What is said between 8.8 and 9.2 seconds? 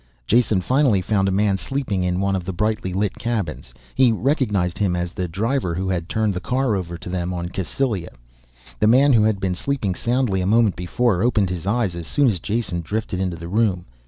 man,